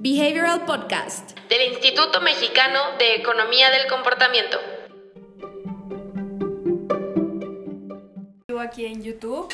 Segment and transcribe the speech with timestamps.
[0.00, 4.56] Behavioral Podcast del Instituto Mexicano de Economía del Comportamiento.
[8.60, 9.52] Aquí en YouTube.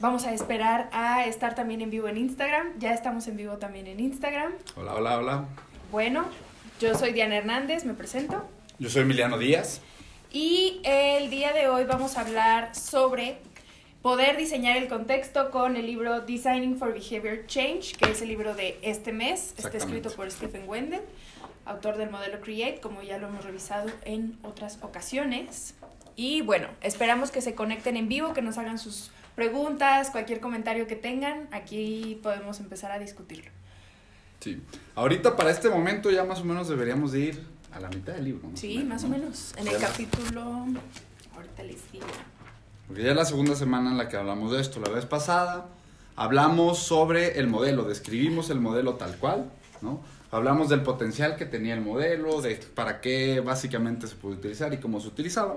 [0.00, 2.78] Vamos a esperar a estar también en vivo en Instagram.
[2.78, 4.54] Ya estamos en vivo también en Instagram.
[4.76, 5.44] Hola, hola, hola.
[5.90, 6.24] Bueno,
[6.80, 8.48] yo soy Diana Hernández, me presento.
[8.78, 9.82] Yo soy Emiliano Díaz.
[10.30, 13.42] Y el día de hoy vamos a hablar sobre
[14.02, 18.54] poder diseñar el contexto con el libro Designing for Behavior Change, que es el libro
[18.54, 19.54] de este mes.
[19.56, 21.02] Está escrito por Stephen Wendell,
[21.64, 25.74] autor del modelo Create, como ya lo hemos revisado en otras ocasiones.
[26.16, 30.88] Y bueno, esperamos que se conecten en vivo, que nos hagan sus preguntas, cualquier comentario
[30.88, 31.48] que tengan.
[31.52, 33.50] Aquí podemos empezar a discutirlo.
[34.40, 34.60] Sí.
[34.96, 38.24] Ahorita para este momento ya más o menos deberíamos de ir a la mitad del
[38.24, 38.50] libro.
[38.54, 39.54] sí, más o menos.
[39.56, 40.66] En el capítulo,
[41.36, 42.06] ahorita les digo.
[42.92, 44.78] Porque ya es la segunda semana en la que hablamos de esto.
[44.78, 45.64] La vez pasada
[46.14, 50.02] hablamos sobre el modelo, describimos el modelo tal cual, ¿no?
[50.30, 54.76] Hablamos del potencial que tenía el modelo, de para qué básicamente se puede utilizar y
[54.76, 55.56] cómo se utilizaba.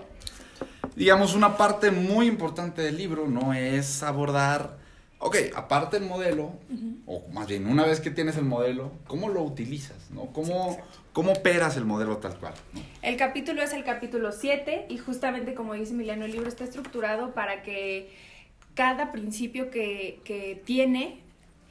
[0.95, 4.77] Digamos, una parte muy importante del libro no es abordar
[5.25, 6.53] ok, aparte del modelo,
[7.07, 10.11] o más bien una vez que tienes el modelo, ¿cómo lo utilizas?
[10.11, 10.27] ¿no?
[10.27, 10.77] ¿Cómo,
[11.13, 12.53] ¿Cómo operas el modelo tal cual?
[13.01, 17.33] El capítulo es el capítulo 7 y justamente como dice Emiliano, el libro está estructurado
[17.33, 18.13] para que
[18.75, 21.21] cada principio que, que tiene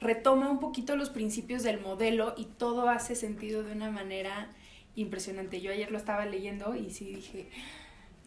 [0.01, 4.49] retoma un poquito los principios del modelo y todo hace sentido de una manera
[4.97, 5.61] impresionante.
[5.61, 7.51] Yo ayer lo estaba leyendo y sí dije,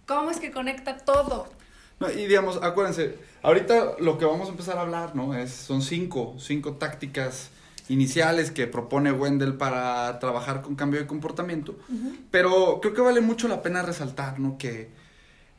[0.06, 1.50] ¿cómo es que conecta todo?
[2.16, 5.34] Y digamos, acuérdense, ahorita lo que vamos a empezar a hablar, ¿no?
[5.34, 7.50] Es, son cinco, cinco tácticas
[7.90, 11.76] iniciales que propone Wendell para trabajar con cambio de comportamiento,
[12.32, 14.58] pero creo que vale mucho la pena resaltar, ¿no?
[14.58, 14.90] Que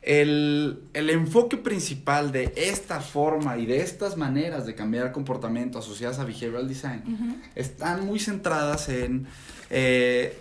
[0.01, 6.23] el, enfoque principal de esta forma y de estas maneras de cambiar comportamiento asociadas a
[6.23, 9.27] behavioral design están muy centradas en
[9.69, 10.37] eh,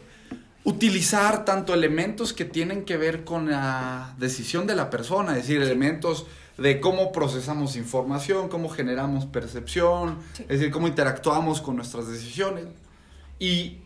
[0.65, 5.63] utilizar tanto elementos que tienen que ver con la decisión de la persona, es decir,
[5.63, 6.27] elementos
[6.59, 12.67] de cómo procesamos información, cómo generamos percepción, es decir, cómo interactuamos con nuestras decisiones
[13.39, 13.79] y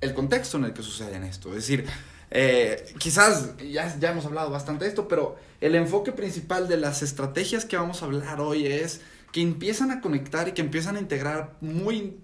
[0.00, 1.48] el contexto en el que sucede esto.
[1.50, 1.86] Es decir,
[2.30, 7.02] eh, quizás ya, ya hemos hablado bastante de esto, pero el enfoque principal de las
[7.02, 9.00] estrategias que vamos a hablar hoy es
[9.32, 12.18] que empiezan a conectar y que empiezan a integrar muy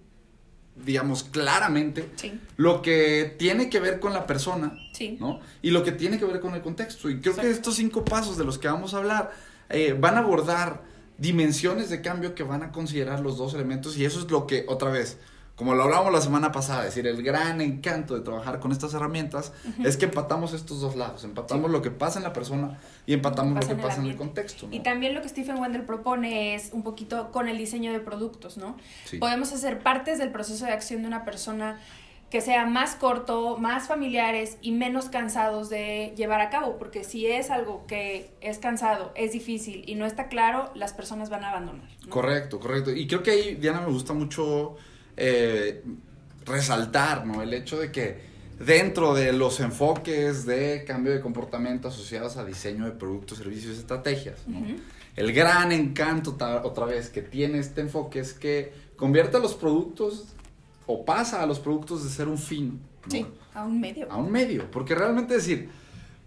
[0.84, 2.08] digamos, claramente
[2.56, 4.76] lo que tiene que ver con la persona,
[5.18, 5.40] ¿no?
[5.62, 7.10] Y lo que tiene que ver con el contexto.
[7.10, 9.32] Y creo que estos cinco pasos de los que vamos a hablar
[9.68, 10.82] eh, van a abordar
[11.18, 14.64] dimensiones de cambio que van a considerar los dos elementos y eso es lo que,
[14.68, 15.18] otra vez,
[15.60, 18.94] como lo hablábamos la semana pasada, es decir, el gran encanto de trabajar con estas
[18.94, 19.52] herramientas
[19.84, 23.62] es que empatamos estos dos lados, empatamos lo que pasa en la persona y empatamos
[23.62, 24.68] lo que pasa, en, el contexto.
[24.70, 28.56] Y también lo que Stephen Wendell propone es un poquito con el diseño de productos,
[28.56, 28.78] ¿no?
[29.18, 31.78] Podemos hacer partes del proceso de acción de una persona
[32.30, 37.26] que sea más corto, más familiares y menos cansados de llevar a cabo, porque si
[37.26, 41.50] es algo que es cansado, es difícil y no está claro, las personas van a
[41.50, 41.86] abandonar.
[42.08, 42.92] Correcto, correcto.
[42.92, 44.78] Y creo que ahí, Diana, me gusta mucho
[45.16, 45.82] eh,
[46.46, 47.42] resaltar, ¿no?
[47.42, 52.84] El hecho de que dentro de los enfoques de cambio de comportamiento asociados a diseño
[52.84, 54.40] de productos, servicios y estrategias,
[55.16, 60.26] El gran encanto, otra vez, que tiene este enfoque es que convierte a los productos
[60.86, 62.80] o pasa a los productos de ser un fin.
[63.54, 64.10] a un medio.
[64.10, 65.68] A un medio, porque realmente decir,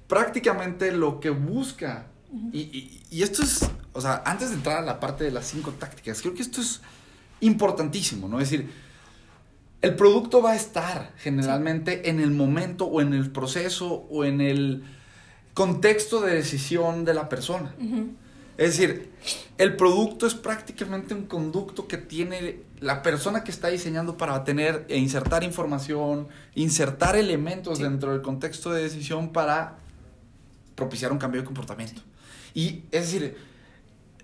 [0.07, 2.07] prácticamente lo que busca,
[2.51, 5.72] y, y, esto es, o sea, antes de entrar a la parte de las cinco
[5.72, 6.81] tácticas, creo que esto es
[7.45, 8.39] importantísimo, ¿no?
[8.39, 8.69] Es decir,
[9.81, 14.39] el producto va a estar generalmente en el momento o en el proceso o en
[14.39, 14.83] el
[15.53, 17.75] contexto de decisión de la persona.
[18.57, 19.11] Es decir,
[19.57, 24.85] el producto es prácticamente un conducto que tiene la persona que está diseñando para tener
[24.89, 29.77] e insertar información, insertar elementos dentro del contexto de decisión para
[30.75, 32.01] propiciar un cambio de comportamiento.
[32.53, 33.35] Y es decir,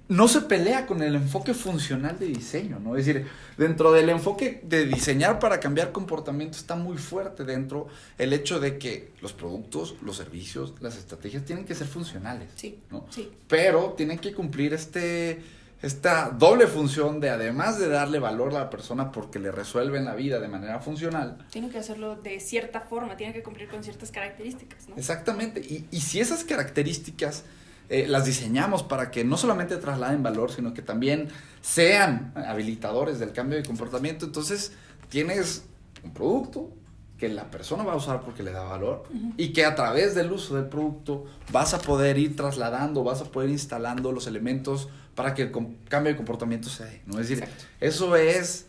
[0.09, 2.97] no se pelea con el enfoque funcional de diseño, ¿no?
[2.97, 7.87] Es decir, dentro del enfoque de diseñar para cambiar comportamiento está muy fuerte dentro
[8.17, 12.79] el hecho de que los productos, los servicios, las estrategias tienen que ser funcionales, sí,
[12.89, 13.05] ¿no?
[13.11, 13.31] Sí.
[13.47, 15.41] Pero tienen que cumplir este
[15.81, 20.13] esta doble función de además de darle valor a la persona porque le resuelven la
[20.13, 21.37] vida de manera funcional.
[21.51, 24.97] Tiene que hacerlo de cierta forma, tiene que cumplir con ciertas características, ¿no?
[24.97, 25.61] Exactamente.
[25.61, 27.45] Y, y si esas características
[27.89, 31.29] eh, las diseñamos para que no solamente trasladen valor, sino que también
[31.61, 34.25] sean habilitadores del cambio de comportamiento.
[34.25, 34.73] Entonces,
[35.09, 35.63] tienes
[36.03, 36.69] un producto
[37.17, 39.03] que la persona va a usar porque le da valor
[39.35, 43.25] y que a través del uso del producto vas a poder ir trasladando, vas a
[43.25, 45.51] poder instalando los elementos para que el
[45.89, 47.01] cambio de comportamiento se dé.
[47.05, 47.19] ¿no?
[47.19, 47.45] Es decir,
[47.81, 48.67] eso es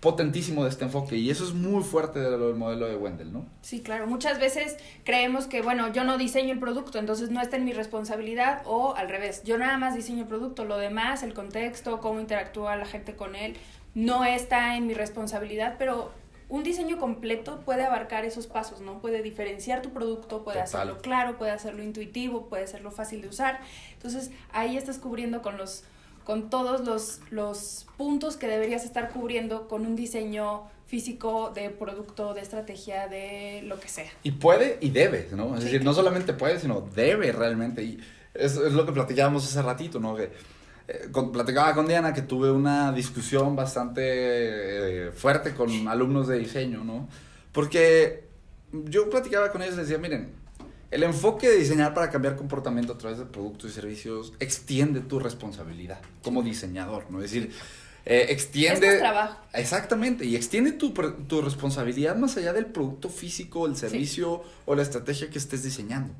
[0.00, 3.46] potentísimo de este enfoque y eso es muy fuerte del modelo de Wendell, ¿no?
[3.60, 4.06] Sí, claro.
[4.06, 7.72] Muchas veces creemos que, bueno, yo no diseño el producto, entonces no está en mi
[7.72, 12.18] responsabilidad o al revés, yo nada más diseño el producto, lo demás, el contexto, cómo
[12.18, 13.56] interactúa la gente con él,
[13.94, 16.12] no está en mi responsabilidad, pero
[16.48, 19.00] un diseño completo puede abarcar esos pasos, ¿no?
[19.00, 23.60] Puede diferenciar tu producto, puede hacerlo claro, puede hacerlo intuitivo, puede hacerlo fácil de usar.
[23.92, 25.84] Entonces, ahí estás cubriendo con los
[26.30, 32.34] con todos los, los puntos que deberías estar cubriendo con un diseño físico de producto,
[32.34, 34.08] de estrategia, de lo que sea.
[34.22, 35.56] Y puede y debe, ¿no?
[35.56, 37.82] Es decir, no solamente puede, sino debe realmente.
[37.82, 37.98] Y
[38.32, 40.14] es, es lo que platicábamos hace ratito, ¿no?
[40.14, 40.30] Que,
[40.86, 46.84] eh, platicaba con Diana que tuve una discusión bastante eh, fuerte con alumnos de diseño,
[46.84, 47.08] ¿no?
[47.50, 48.28] Porque
[48.72, 50.30] yo platicaba con ellos y les decía, miren,
[50.90, 55.20] el enfoque de diseñar para cambiar comportamiento a través de productos y servicios extiende tu
[55.20, 57.22] responsabilidad como diseñador, ¿no?
[57.22, 57.52] Es decir,
[58.04, 58.94] eh, extiende...
[58.94, 59.36] Es trabajo.
[59.52, 64.82] Exactamente, y extiende tu, tu, responsabilidad más allá del producto físico, el servicio o la
[64.82, 66.12] estrategia que estés diseñando.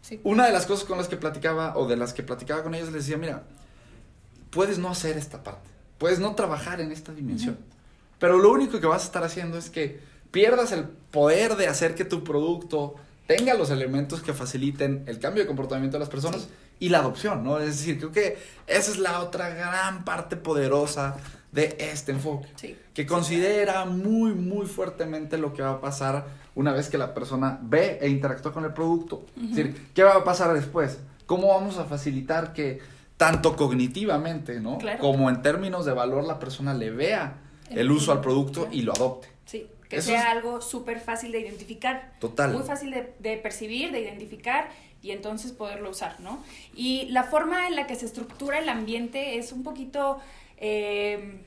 [0.00, 0.20] Sí.
[0.24, 2.90] Una de las cosas con las que platicaba o de las que platicaba con ellos
[2.92, 3.44] les decía, mira,
[4.50, 5.68] puedes no hacer esta parte,
[5.98, 7.58] puedes no trabajar en esta dimensión,
[8.18, 10.00] pero lo único que vas a estar haciendo es que
[10.30, 12.96] pierdas el poder de hacer que tu producto
[13.26, 16.48] tenga los elementos que faciliten el cambio de comportamiento de las personas
[16.78, 17.58] y la adopción, ¿no?
[17.58, 21.16] Es decir, creo que esa es la otra gran parte poderosa
[21.52, 22.48] de este enfoque,
[22.94, 27.58] que considera muy, muy fuertemente lo que va a pasar una vez que la persona
[27.62, 29.24] ve e interactúa con el producto.
[29.36, 30.98] Es decir, ¿qué va a pasar después?
[31.26, 32.80] ¿Cómo vamos a facilitar que
[33.16, 34.78] tanto cognitivamente, ¿no?
[34.98, 37.38] Como en términos de valor la persona le vea
[37.70, 39.28] el, uso al producto y lo adopte?
[39.44, 42.14] Sí que sea algo súper fácil de identificar.
[42.18, 42.52] Total.
[42.52, 44.68] Muy fácil de, percibir, de identificar
[45.02, 46.42] y entonces poderlo usar, ¿no?
[46.74, 50.18] Y la forma en la que se estructura el ambiente es un poquito...
[50.58, 51.40] Eh,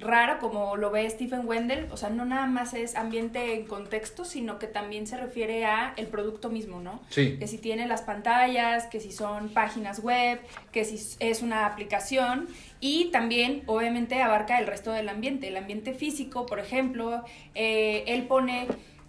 [0.00, 4.24] raro como lo ve Stephen Wendell, o sea, no nada más es ambiente en contexto,
[4.24, 7.00] sino que también se refiere a el producto mismo, ¿no?
[7.10, 7.36] Sí.
[7.38, 10.40] Que si tiene las pantallas, que si son páginas web,
[10.72, 12.48] que si es una aplicación
[12.80, 17.22] y también obviamente abarca el resto del ambiente, el ambiente físico, por ejemplo,
[17.54, 18.66] eh, él pone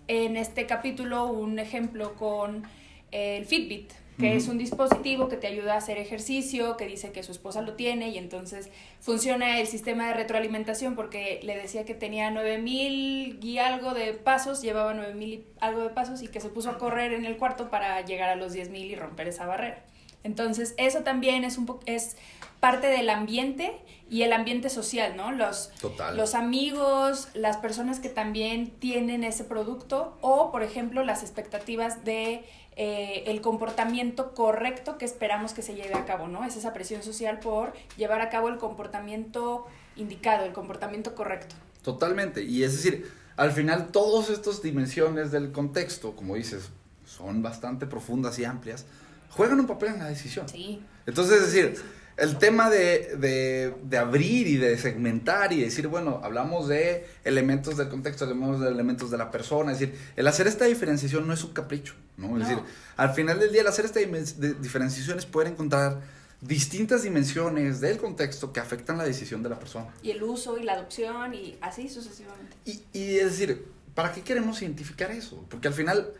[0.07, 2.63] en este capítulo un ejemplo con
[3.11, 7.23] el Fitbit, que es un dispositivo que te ayuda a hacer ejercicio, que dice que
[7.23, 8.69] su esposa lo tiene y entonces
[8.99, 14.61] funciona el sistema de retroalimentación porque le decía que tenía 9000 y algo de pasos,
[14.61, 17.71] llevaba 9000 y algo de pasos y que se puso a correr en el cuarto
[17.71, 19.83] para llegar a los 10000 y romper esa barrera.
[20.23, 22.15] Entonces, eso también es un es
[22.59, 25.31] parte del ambiente y el ambiente social, ¿no?
[25.31, 25.71] Los,
[26.13, 32.43] los amigos, las personas que también tienen ese producto o, por ejemplo, las expectativas de
[32.75, 36.45] eh, el comportamiento correcto que esperamos que se lleve a cabo, ¿no?
[36.45, 41.55] Es esa presión social por llevar a cabo el comportamiento indicado, el comportamiento correcto.
[41.83, 46.69] Totalmente, y es decir, al final todas estas dimensiones del contexto, como dices,
[47.05, 48.85] son bastante profundas y amplias,
[49.29, 50.47] juegan un papel en la decisión.
[50.47, 50.81] Sí.
[51.05, 51.81] Entonces, es decir,
[52.21, 57.77] el tema de, de, de, abrir y de segmentar y decir, bueno, hablamos de elementos
[57.77, 61.33] del contexto, hablamos de elementos de la persona, es decir, el hacer esta diferenciación no
[61.33, 62.37] es un capricho, ¿no?
[62.37, 62.63] Es decir,
[62.95, 65.99] al final del día, el hacer esta diferenciación es poder encontrar
[66.41, 69.87] distintas dimensiones del contexto que afectan la decisión de la persona.
[70.03, 72.55] Y el uso y la adopción y así sucesivamente.
[72.65, 75.43] Y, y es decir, ¿para qué queremos identificar eso?
[75.49, 76.13] Porque al final,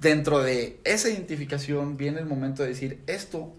[0.00, 3.52] dentro de esa identificación viene el momento de decir, esto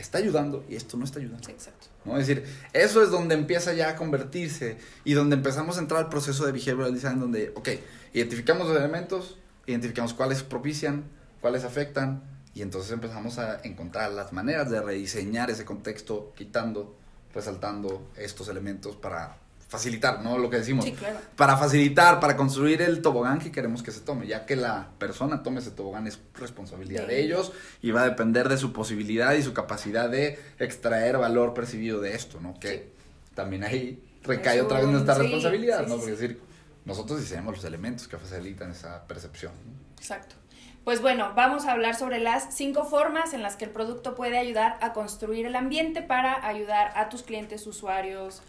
[0.00, 1.48] está ayudando y esto no está ayudando.
[1.48, 1.86] exacto.
[2.04, 2.18] ¿no?
[2.18, 6.08] Es decir, eso es donde empieza ya a convertirse y donde empezamos a entrar al
[6.08, 7.68] proceso de behavioral design donde, ok,
[8.12, 11.04] identificamos los elementos, identificamos cuáles propician,
[11.40, 12.22] cuáles afectan
[12.54, 16.96] y entonces empezamos a encontrar las maneras de rediseñar ese contexto quitando,
[17.34, 19.39] resaltando estos elementos para
[19.70, 20.36] facilitar, ¿no?
[20.36, 20.84] Lo que decimos.
[20.84, 21.20] Sí, claro.
[21.36, 25.44] Para facilitar, para construir el tobogán que queremos que se tome, ya que la persona
[25.44, 29.44] tome ese tobogán es responsabilidad de, ellos y va a depender de su posibilidad y
[29.44, 32.58] su capacidad de extraer valor percibido de esto, ¿no?
[32.58, 32.90] Que
[33.36, 35.98] también ahí recae otra vez nuestra responsabilidad, ¿no?
[35.98, 36.40] Porque decir,
[36.84, 39.52] nosotros diseñamos los elementos que facilitan esa percepción.
[39.98, 40.34] Exacto.
[40.82, 44.36] Pues bueno, vamos a hablar sobre las cinco formas en las que el producto puede
[44.36, 48.42] ayudar a construir el ambiente para ayudar a tus clientes, usuarios,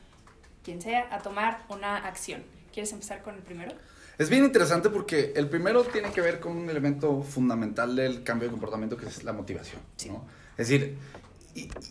[0.64, 2.44] quien sea, a tomar una acción.
[2.74, 3.72] ¿Quieres empezar con el primero?
[4.18, 8.48] Es bien interesante porque el primero tiene que ver con un elemento fundamental del cambio
[8.48, 9.82] de comportamiento que es la motivación.
[10.08, 10.26] ¿no?
[10.58, 10.98] Es decir,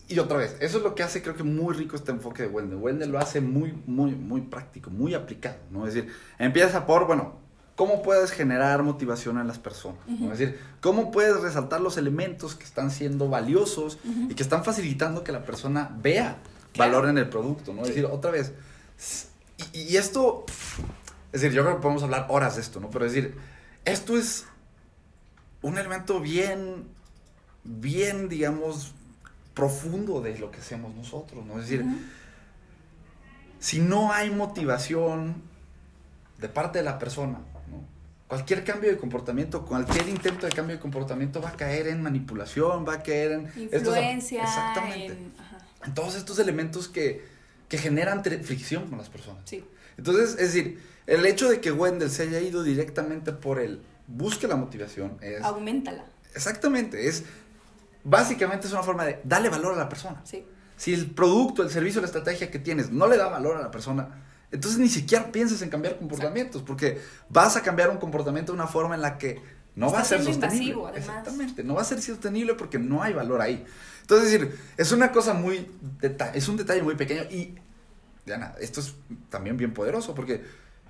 [0.09, 2.49] y, otra vez, eso es lo que hace creo que muy rico este enfoque de
[2.49, 2.79] Wendell.
[2.79, 5.57] Wendell lo hace muy, muy, muy práctico, muy aplicado.
[5.71, 5.87] ¿no?
[5.87, 7.35] Es decir, empieza por, bueno,
[7.75, 9.99] ¿cómo puedes generar motivación en las personas?
[10.09, 13.99] Es decir, ¿cómo puedes resaltar los elementos que están siendo valiosos
[14.29, 16.39] y que están facilitando que la persona vea
[16.77, 17.83] valor en el producto, ¿no?
[17.83, 18.53] Es decir, otra vez,
[19.75, 20.45] Y, y esto,
[21.33, 22.91] es decir, yo creo que podemos hablar horas de esto, ¿no?
[22.91, 23.37] Pero es decir,
[23.85, 24.47] esto es
[25.63, 26.85] un elemento bien,
[27.65, 28.93] bien, digamos,
[29.55, 31.55] profundo de lo que hacemos nosotros, ¿no?
[31.61, 31.85] Es decir,
[33.59, 35.43] si no hay motivación
[36.39, 37.39] de parte de la persona,
[37.71, 37.85] ¿no?
[38.27, 42.87] cualquier cambio de comportamiento, cualquier intento de cambio de comportamiento va a caer en manipulación,
[42.89, 43.47] va a caer en...
[43.47, 44.43] estos- Influencia.
[44.45, 45.07] exactamente.
[45.13, 45.59] en- ajá,
[45.95, 47.25] todos estos elementos que,
[47.69, 49.43] que generan fricción con las personas.
[49.45, 49.65] sí.
[49.97, 54.49] Entonces, es decir, el hecho de que Wendell se haya ido directamente por el busque
[54.49, 55.43] la motivación es...
[55.43, 56.07] Aumentala.
[56.35, 57.25] Exactamente, es...
[58.03, 60.23] Básicamente es una forma de darle valor a la persona.
[60.25, 60.43] Sí.
[60.77, 63.71] Si el producto, el servicio, la estrategia que tienes no le da valor a la
[63.71, 68.57] persona, entonces ni siquiera pienses en cambiar comportamientos, porque vas a cambiar un comportamiento de
[68.57, 69.43] una forma en la que
[69.77, 70.47] no va a ser sostenible.
[70.47, 71.09] invasivo, además.
[71.09, 73.65] Exactamente, no va a ser sostenible porque no hay valor ahí.
[74.11, 75.71] Entonces, es decir, es una cosa muy,
[76.35, 77.55] es un detalle muy pequeño y,
[78.27, 78.97] Diana, esto es
[79.29, 80.43] también bien poderoso porque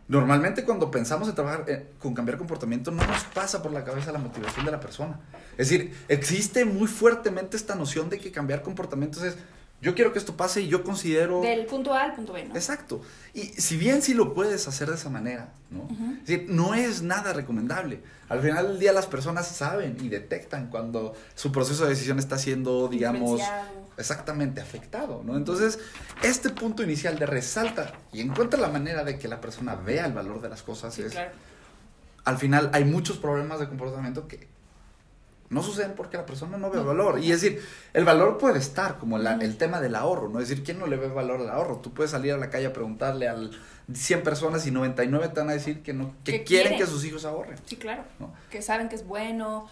[0.09, 4.11] normalmente cuando pensamos en trabajar eh, con cambiar comportamiento no nos pasa por la cabeza
[4.11, 5.21] la motivación de la persona.
[5.59, 9.37] Es decir, existe muy fuertemente esta noción de que cambiar comportamientos es,
[9.83, 11.41] yo quiero que esto pase y yo considero...
[11.41, 12.55] Del punto A al punto B, ¿no?
[12.55, 13.01] Exacto.
[13.33, 15.89] Y si bien sí lo puedes hacer de esa manera, ¿no?
[16.21, 18.03] Es decir, no es nada recomendable.
[18.29, 22.37] Al final del día las personas saben y detectan cuando su proceso de decisión está
[22.37, 23.41] siendo, digamos,
[23.97, 25.37] exactamente afectado, ¿no?
[25.37, 25.79] Entonces,
[26.23, 30.13] este punto inicial de resalta y encuentra la manera de que la persona vea el
[30.13, 31.31] valor de las cosas Sí, es, claro.
[32.25, 34.49] al final hay muchos problemas de comportamiento que
[35.51, 37.19] no suceden porque la persona no ve valor.
[37.19, 40.41] Y es decir, el valor puede estar como la- el tema del ahorro, ¿no?
[40.41, 41.77] Es decir, ¿quién no le ve valor al ahorro?
[41.79, 43.37] Tú puedes salir a la calle a preguntarle a
[43.93, 46.79] 100 personas y 99 te van a decir que no que Que quieren quieren.
[46.79, 47.59] que sus hijos ahorren.
[47.67, 48.05] Sí, claro.
[48.21, 48.33] ¿no?
[48.51, 49.69] Que saben que es bueno.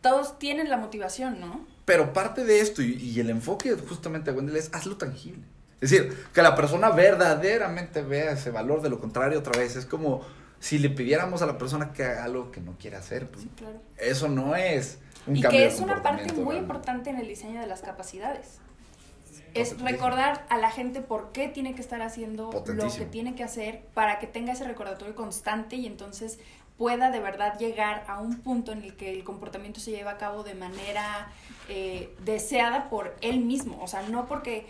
[0.00, 1.66] Todos tienen la motivación, ¿no?
[1.84, 5.42] Pero parte de esto y, y el enfoque justamente de Wendell es hazlo tangible.
[5.80, 9.86] Es decir, que la persona verdaderamente vea ese valor, de lo contrario otra vez, es
[9.86, 10.22] como
[10.60, 13.28] si le pidiéramos a la persona que haga algo que no quiere hacer.
[13.28, 13.80] pues, Sí, claro.
[13.96, 17.28] eso no es un Y cambio que de es una parte muy importante en el
[17.28, 18.60] diseño de las capacidades.
[19.54, 19.88] Es Potentísimo.
[19.88, 23.82] recordar a la gente por qué tiene que estar haciendo lo que tiene que hacer
[23.94, 26.38] para que tenga ese recordatorio constante y entonces
[26.76, 30.18] pueda de verdad llegar a un punto en el que el comportamiento se lleva a
[30.18, 31.32] cabo de manera
[31.68, 33.82] eh, deseada por él mismo.
[33.82, 34.66] O sea, no porque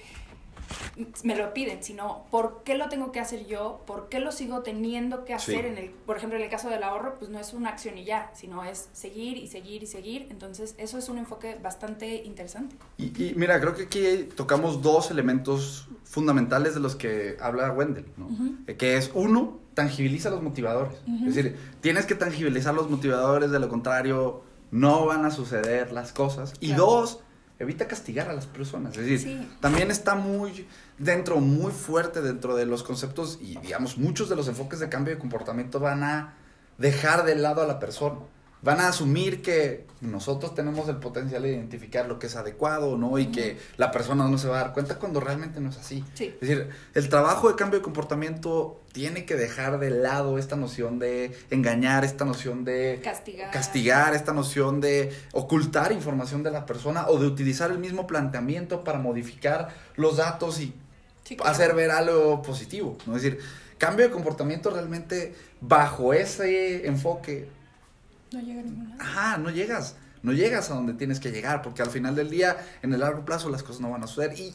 [1.23, 4.61] me lo piden, sino por qué lo tengo que hacer yo, por qué lo sigo
[4.63, 5.61] teniendo que hacer.
[5.63, 5.67] Sí.
[5.67, 8.05] En el, por ejemplo, en el caso del ahorro, pues no es una acción y
[8.05, 10.27] ya, sino es seguir y seguir y seguir.
[10.31, 12.77] Entonces, eso es un enfoque bastante interesante.
[12.97, 18.07] Y, y mira, creo que aquí tocamos dos elementos fundamentales de los que habla Wendell,
[18.17, 18.29] ¿no?
[18.77, 20.99] Que es, uno, tangibiliza los motivadores.
[21.27, 26.13] Es decir, tienes que tangibilizar los motivadores, de lo contrario, no van a suceder las
[26.13, 26.53] cosas.
[26.61, 26.85] Y Claro.
[26.87, 27.21] dos,
[27.59, 28.97] evita castigar a las personas.
[28.97, 29.49] Es decir, Sí.
[29.61, 30.67] también está muy
[30.99, 35.15] dentro, muy fuerte dentro de los conceptos y, digamos, muchos de los enfoques de cambio
[35.15, 36.35] de comportamiento van a
[36.79, 38.17] dejar de lado a la persona.
[38.61, 43.19] Van a asumir que nosotros tenemos el potencial de identificar lo que es adecuado, ¿no?
[43.19, 46.05] Y que la persona no se va a dar cuenta cuando realmente no es así.
[46.15, 46.35] Sí.
[46.41, 50.99] Es decir, el trabajo de cambio de comportamiento tiene que dejar de lado esta noción
[50.99, 53.51] de engañar, esta noción de Castigar.
[53.51, 58.83] castigar, esta noción de ocultar información de la persona o de utilizar el mismo planteamiento
[58.83, 60.75] para modificar los datos y
[61.25, 61.53] Sí, claro.
[61.53, 62.97] hacer ver algo positivo.
[63.07, 63.17] ¿no?
[63.17, 63.39] Es decir,
[63.77, 67.49] cambio de comportamiento realmente bajo ese enfoque
[68.33, 69.03] No llega a ningún lado.
[69.03, 72.57] ajá, no llegas, no llegas a donde tienes que llegar, porque al final del día,
[72.83, 74.39] en el largo plazo, las cosas no van a suceder.
[74.39, 74.55] Y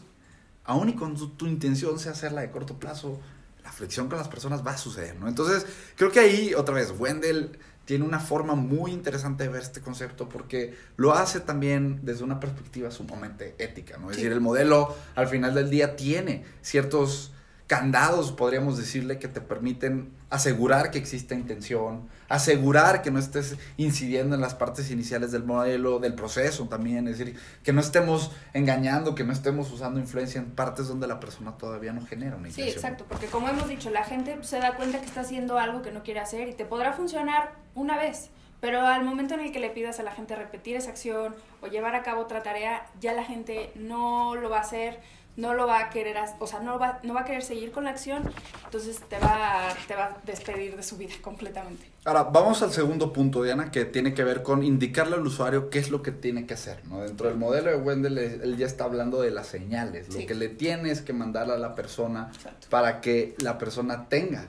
[0.65, 3.19] aun y cuando tu, tu intención sea hacerla de corto plazo,
[3.63, 5.27] la fricción con las personas va a suceder, ¿no?
[5.27, 5.65] Entonces,
[5.95, 10.29] creo que ahí, otra vez, Wendell tiene una forma muy interesante de ver este concepto
[10.29, 14.09] porque lo hace también desde una perspectiva sumamente ética, ¿no?
[14.09, 14.21] Es Sí.
[14.21, 17.33] decir, el modelo al final del día tiene ciertos
[17.67, 24.35] candados, podríamos decirle, que te permiten asegurar que existe intención, asegurar que no estés incidiendo
[24.35, 29.15] en las partes iniciales del modelo, del proceso también, es decir, que no estemos engañando,
[29.15, 32.61] que no estemos usando influencia en partes donde la persona todavía no genera una Sí,
[32.61, 32.75] intención.
[32.75, 35.91] exacto, porque como hemos dicho, la gente se da cuenta que está haciendo algo que
[35.91, 38.29] no quiere hacer y te podrá funcionar una vez,
[38.59, 41.67] pero al momento en el que le pidas a la gente repetir esa acción o
[41.67, 44.99] llevar a cabo otra tarea, ya la gente no lo va a hacer,
[45.35, 47.83] no lo va a querer, o sea, no va, no va a querer seguir con
[47.85, 48.29] la acción,
[48.65, 51.91] entonces te va, a- te va a despedir de su vida completamente.
[52.05, 55.79] Ahora, vamos al segundo punto, Diana, que tiene que ver con indicarle al usuario qué
[55.79, 56.85] es lo que tiene que hacer.
[56.85, 57.01] ¿no?
[57.01, 60.21] Dentro del modelo de Wendell, él ya está hablando de las señales, Sí.
[60.21, 62.67] lo que le tienes que mandar a la persona Exacto.
[62.69, 64.47] para que la persona tenga,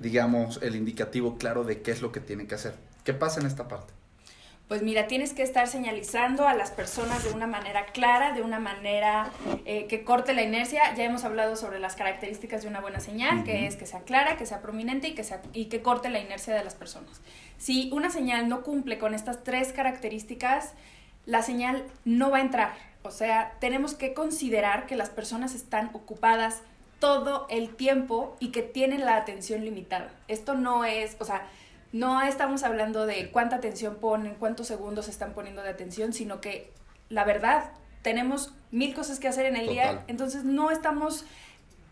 [0.00, 2.74] digamos, el indicativo claro de qué es lo que tiene que hacer.
[3.04, 3.92] ¿Qué pasa en esta parte?
[4.68, 8.60] Pues mira, tienes que estar señalizando a las personas de una manera clara, de una
[8.60, 9.30] manera
[9.64, 10.94] eh, que corte la inercia.
[10.94, 14.36] Ya hemos hablado sobre las características de una buena señal, que es que sea clara,
[14.36, 17.22] que sea prominente y que, sea, y que corte la inercia de las personas.
[17.56, 20.74] Si una señal no cumple con estas tres características,
[21.24, 22.74] la señal no va a entrar.
[23.04, 26.60] O sea, tenemos que considerar que las personas están ocupadas
[26.98, 30.12] todo el tiempo y que tienen la atención limitada.
[30.26, 31.46] Esto no es, o sea,
[31.92, 36.72] no estamos hablando de cuánta atención ponen, cuántos segundos están poniendo de atención, sino que
[37.08, 37.70] la verdad,
[38.02, 41.24] tenemos mil cosas que hacer en el día, entonces no estamos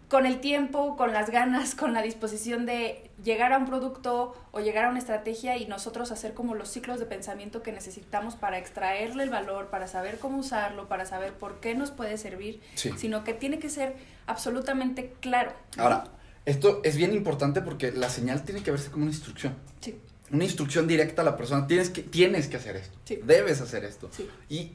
[0.08, 4.60] con el tiempo, con las ganas, con la disposición de llegar a un producto o
[4.60, 8.58] llegar a una estrategia y nosotros hacer como los ciclos de pensamiento que necesitamos para
[8.58, 13.24] extraerle el valor, para saber cómo usarlo, para saber por qué nos puede servir, sino
[13.24, 15.52] que tiene que ser absolutamente claro.
[15.76, 16.04] Ahora,
[16.46, 19.54] esto es bien importante porque la señal tiene que verse como una instrucción.
[19.80, 19.98] Sí.
[20.30, 21.66] Una instrucción directa a la persona.
[21.66, 22.96] Tienes que, tienes que hacer esto.
[23.04, 23.20] Sí.
[23.24, 24.08] Debes hacer esto.
[24.16, 24.28] Sí.
[24.48, 24.72] Y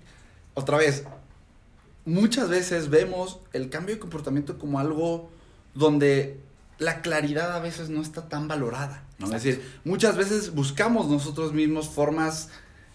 [0.54, 1.06] otra vez,
[2.06, 5.30] muchas veces vemos el cambio de comportamiento como algo
[5.74, 6.40] donde
[6.78, 9.06] la claridad a veces no está tan valorada.
[9.18, 9.28] ¿no?
[9.28, 12.50] Es decir, muchas veces buscamos nosotros mismos formas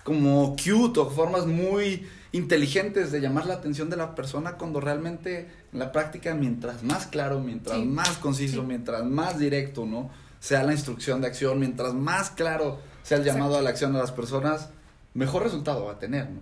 [0.05, 2.07] como cute o formas muy
[2.37, 7.07] inteligentes de llamar la atención de la persona cuando realmente en la práctica mientras más
[7.07, 10.11] claro, mientras más conciso, mientras más directo, ¿no?
[10.41, 13.99] sea la instrucción de acción, mientras más claro sea el llamado a la acción de
[13.99, 14.71] las personas,
[15.15, 16.41] mejor resultado va a tener, ¿no?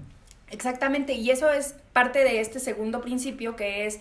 [0.50, 4.00] Exactamente, y eso es parte de este segundo principio que es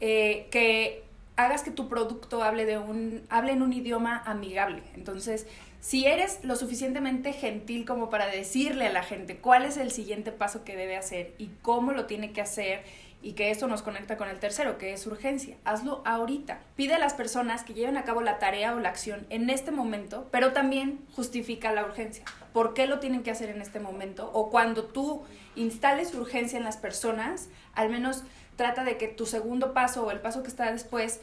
[0.00, 1.04] eh, que
[1.36, 4.82] hagas que tu producto hable, de un, hable en un idioma amigable.
[4.94, 5.46] Entonces,
[5.86, 10.32] si eres lo suficientemente gentil como para decirle a la gente cuál es el siguiente
[10.32, 12.82] paso que debe hacer y cómo lo tiene que hacer,
[13.22, 15.56] y que esto nos conecta con el tercero, que es urgencia.
[15.64, 16.60] Hazlo ahorita.
[16.76, 19.70] Pide a las personas que lleven a cabo la tarea o la acción en este
[19.70, 22.24] momento, pero también justifica la urgencia.
[22.52, 24.30] ¿Por qué lo tienen que hacer en este momento?
[24.32, 25.22] O cuando tú
[25.54, 28.24] instales urgencia en las personas, al menos
[28.56, 31.20] trata de que tu segundo paso o el paso que está después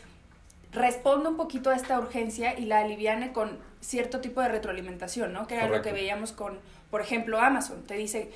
[0.73, 5.47] responda un poquito a esta urgencia y la aliviane con cierto tipo de retroalimentación, ¿no?
[5.47, 6.59] Que era lo que veíamos con,
[6.89, 7.83] por ejemplo, Amazon.
[7.83, 8.31] Te dice,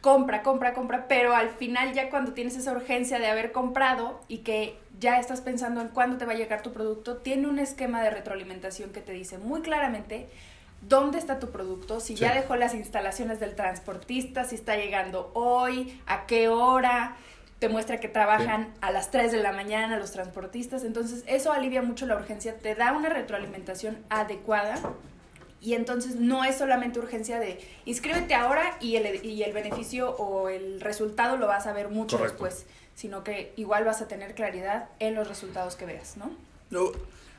[0.00, 4.38] compra, compra, compra, pero al final ya cuando tienes esa urgencia de haber comprado y
[4.38, 8.02] que ya estás pensando en cuándo te va a llegar tu producto, tiene un esquema
[8.02, 10.28] de retroalimentación que te dice muy claramente
[10.82, 16.00] dónde está tu producto, si ya dejó las instalaciones del transportista, si está llegando hoy,
[16.06, 17.16] a qué hora,
[17.60, 21.82] te muestra que trabajan a las 3 de la mañana los transportistas, entonces eso alivia
[21.82, 24.76] mucho la urgencia, te da una retroalimentación adecuada
[25.60, 30.48] y entonces no es solamente urgencia de inscríbete ahora y el, y el beneficio o
[30.48, 34.88] el resultado lo vas a ver mucho después, sino que igual vas a tener claridad
[34.98, 36.30] en los resultados que veas, ¿no?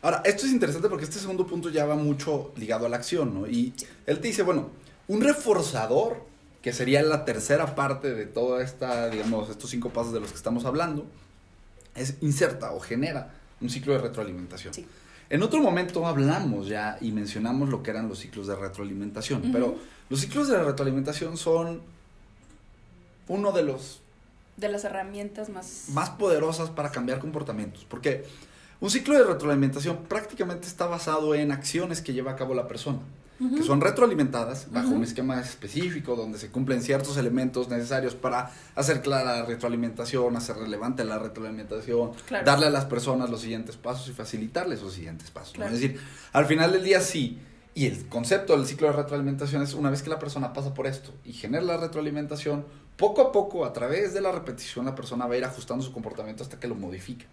[0.03, 3.33] ahora, esto es interesante porque este segundo punto ya va mucho ligado a la acción,
[3.33, 3.47] ¿no?
[3.47, 3.73] Y
[4.05, 4.69] él te dice, bueno,
[5.07, 6.30] un reforzador,
[6.61, 10.37] que sería la tercera parte de toda esta, digamos, estos cinco pasos de los que
[10.37, 11.05] estamos hablando,
[11.95, 14.73] es inserta o genera un ciclo de retroalimentación.
[14.73, 14.87] Sí.
[15.29, 19.77] En otro momento hablamos ya y mencionamos lo que eran los ciclos de retroalimentación, pero
[20.09, 21.81] los ciclos de retroalimentación son
[23.27, 24.01] uno de los...
[24.57, 25.85] De las herramientas más...
[25.93, 28.25] Más poderosas para cambiar comportamientos, porque
[28.81, 32.99] un ciclo de retroalimentación prácticamente está basado en acciones que lleva a cabo la persona
[33.49, 39.01] que son retroalimentadas bajo un esquema específico donde se cumplen ciertos elementos necesarios para hacer
[39.01, 42.11] clara la retroalimentación, hacer relevante la retroalimentación,
[42.45, 45.57] darle a las personas los siguientes pasos y facilitarles los siguientes pasos.
[45.57, 45.99] Es decir,
[46.33, 47.39] al final del día sí.
[47.73, 50.87] Y el concepto del ciclo de retroalimentación es una vez que la persona pasa por
[50.87, 52.65] esto y genera la retroalimentación,
[53.01, 55.91] poco a poco, a través de la repetición, la persona va a ir ajustando su
[55.91, 57.25] comportamiento hasta que lo modifique.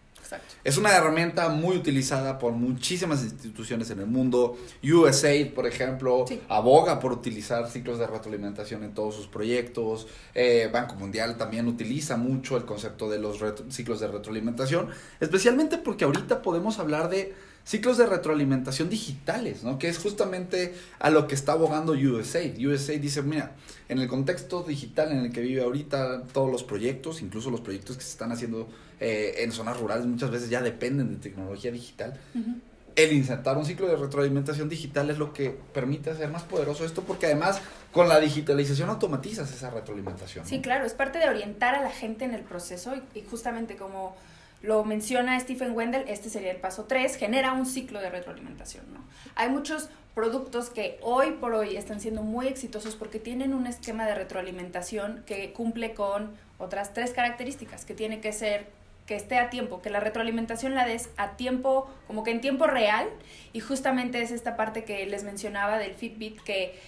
[0.65, 4.59] Es una herramienta muy utilizada por muchísimas instituciones en el mundo.
[4.83, 10.07] USAID, por ejemplo, aboga por utilizar ciclos de retroalimentación en todos sus proyectos.
[10.35, 13.39] Eh, Banco Mundial también utiliza mucho el concepto de los
[13.71, 14.89] ciclos de retroalimentación,
[15.21, 17.35] especialmente porque ahorita podemos hablar de
[17.69, 19.79] ciclos de retroalimentación digitales, ¿no?
[19.79, 22.67] Que es justamente a lo que está abogando USAID.
[22.67, 23.53] USAID dice, mira,
[23.91, 27.99] en el contexto digital en el que vive ahorita todos los proyectos, incluso los proyectos
[27.99, 32.19] que se están haciendo eh, en zonas rurales, muchas veces ya dependen de tecnología digital.
[32.97, 37.03] El insertar un ciclo de retroalimentación digital es lo que permite hacer más poderoso esto,
[37.03, 37.61] porque además
[37.93, 40.47] con la digitalización automatizas esa retroalimentación.
[40.47, 44.17] Sí, claro, es parte de orientar a la gente en el proceso y justamente como
[44.63, 48.93] lo menciona Stephen Wendell, este sería el paso 3, genera un ciclo de retroalimentación.
[48.93, 49.05] ¿no?
[49.37, 54.05] Hay muchos productos que hoy por hoy están siendo muy exitosos porque tienen un esquema
[54.05, 58.67] de retroalimentación que cumple con otras tres características, que tiene que ser
[59.07, 62.67] que esté a tiempo, que la retroalimentación la des a tiempo, como que en tiempo
[62.67, 63.09] real,
[63.55, 66.79] y justamente es esta parte que les mencionaba del Fitbit, que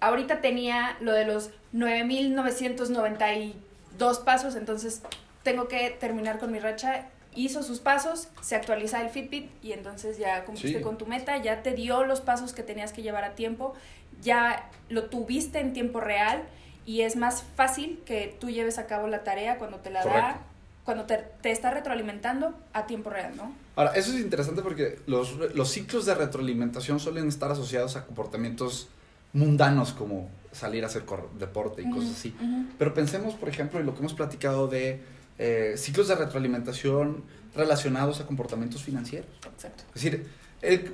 [0.00, 5.00] ahorita tenía lo de los 9.992 pasos, entonces
[5.42, 7.06] tengo que terminar con mi racha.
[7.34, 10.84] Hizo sus pasos, se actualiza el Fitbit y entonces ya cumpliste Sí.
[10.84, 13.74] con tu meta, ya te dio los pasos que tenías que llevar a tiempo,
[14.22, 16.42] ya lo tuviste en tiempo real
[16.84, 20.40] y es más fácil que tú lleves a cabo la tarea cuando te la da,
[20.84, 23.52] cuando te, te está retroalimentando a tiempo real, ¿no?
[23.76, 28.88] Ahora, eso es interesante porque los, los ciclos de retroalimentación suelen estar asociados a comportamientos
[29.34, 31.04] mundanos como salir a hacer
[31.38, 32.34] deporte y cosas así.
[32.78, 35.00] Pero pensemos, por ejemplo, en lo que hemos platicado de
[35.38, 37.24] eh, ciclos de retroalimentación
[37.54, 39.30] relacionados a comportamientos financieros.
[39.54, 39.84] Exacto.
[39.94, 40.26] Es decir,
[40.62, 40.92] el-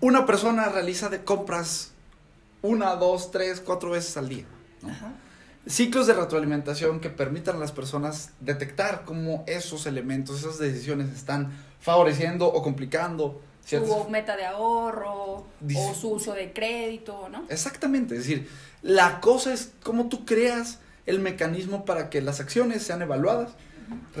[0.00, 1.90] una persona realiza de compras
[2.62, 4.44] una, dos, tres, cuatro veces al día.
[4.82, 4.90] ¿no?
[4.90, 5.12] Ajá.
[5.66, 11.52] Ciclos de retroalimentación que permitan a las personas detectar cómo esos elementos, esas decisiones están
[11.80, 13.40] favoreciendo o complicando.
[13.64, 17.44] Su meta de ahorro Dice- o su uso de crédito, ¿no?
[17.48, 18.48] Exactamente, es decir,
[18.82, 23.52] la cosa es cómo tú creas el mecanismo para que las acciones sean evaluadas,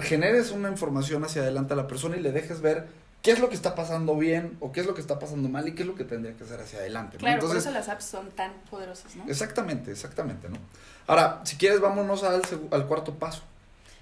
[0.00, 2.86] generes una información hacia adelante a la persona y le dejes ver
[3.22, 5.66] qué es lo que está pasando bien o qué es lo que está pasando mal
[5.66, 7.16] y qué es lo que tendría que hacer hacia adelante.
[7.16, 7.20] ¿no?
[7.20, 9.24] Claro, Entonces, por eso las apps son tan poderosas, ¿no?
[9.26, 10.58] exactamente, exactamente, ¿no?
[11.06, 13.42] Ahora, si quieres, vámonos al, al cuarto paso.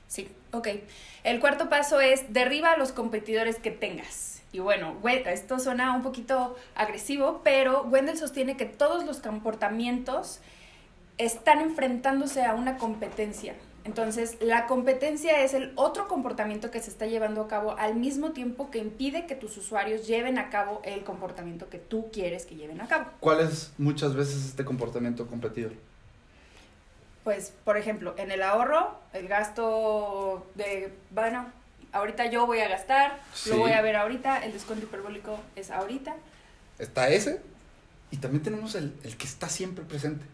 [0.09, 0.69] Sí, ok.
[1.25, 4.43] El cuarto paso es derriba a los competidores que tengas.
[4.53, 10.41] Y bueno, esto suena un poquito agresivo, pero Wendell sostiene que todos los comportamientos
[11.19, 13.55] están enfrentándose a una competencia.
[13.85, 18.31] Entonces, la competencia es el otro comportamiento que se está llevando a cabo al mismo
[18.31, 22.55] tiempo que impide que tus usuarios lleven a cabo el comportamiento que tú quieres que
[22.55, 23.07] lleven a cabo.
[23.19, 25.73] ¿Cuál es muchas veces este comportamiento competidor?
[27.25, 31.47] Pues, por ejemplo, en el ahorro, el gasto de, bueno,
[31.93, 33.51] ahorita yo voy a gastar, Sí.
[33.51, 36.15] lo voy a ver ahorita, el descuento hiperbólico es ahorita.
[36.79, 37.41] Está ese
[38.11, 40.25] y también tenemos el, el que está siempre presente,